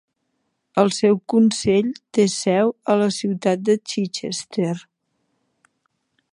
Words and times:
El 0.83 0.87
seu 0.99 1.19
consell 1.33 1.91
té 2.17 2.25
seu 2.37 2.73
a 2.93 2.97
la 3.03 3.11
ciutat 3.19 3.63
de 3.69 3.79
Chichester. 3.93 4.75